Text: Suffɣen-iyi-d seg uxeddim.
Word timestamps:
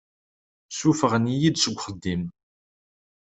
Suffɣen-iyi-d 0.71 1.57
seg 1.59 1.75
uxeddim. 1.77 2.23